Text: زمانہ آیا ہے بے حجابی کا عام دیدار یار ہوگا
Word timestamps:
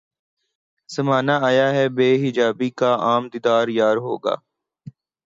زمانہ 0.89 1.35
آیا 1.41 1.67
ہے 1.73 1.85
بے 1.95 2.09
حجابی 2.23 2.69
کا 2.79 2.91
عام 3.05 3.23
دیدار 3.33 3.67
یار 3.79 3.97
ہوگا 3.97 4.35